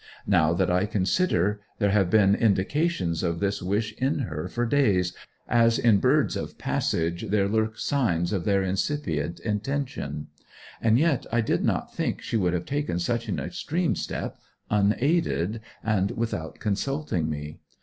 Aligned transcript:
Now 0.25 0.51
that 0.55 0.71
I 0.71 0.87
consider, 0.87 1.61
there 1.77 1.91
have 1.91 2.09
been 2.09 2.33
indications 2.33 3.21
of 3.21 3.39
this 3.39 3.61
wish 3.61 3.93
in 3.99 4.17
her 4.21 4.47
for 4.47 4.65
days, 4.65 5.13
as 5.47 5.77
in 5.77 5.99
birds 5.99 6.35
of 6.35 6.57
passage 6.57 7.27
there 7.29 7.47
lurk 7.47 7.77
signs 7.77 8.33
of 8.33 8.43
their 8.43 8.63
incipient 8.63 9.39
intention; 9.41 10.29
and 10.81 10.97
yet 10.97 11.27
I 11.31 11.41
did 11.41 11.63
not 11.63 11.93
think 11.93 12.19
she 12.19 12.35
would 12.35 12.53
have 12.53 12.65
taken 12.65 12.97
such 12.97 13.27
an 13.29 13.39
extreme 13.39 13.93
step, 13.93 14.37
unaided, 14.71 15.61
and 15.83 16.09
without 16.09 16.57
consulting 16.57 17.29
me. 17.29 17.59